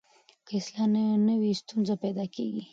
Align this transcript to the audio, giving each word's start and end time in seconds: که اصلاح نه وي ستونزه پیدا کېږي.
که 0.47 0.53
اصلاح 0.59 0.85
نه 1.27 1.33
وي 1.41 1.51
ستونزه 1.61 1.95
پیدا 2.03 2.25
کېږي. 2.35 2.63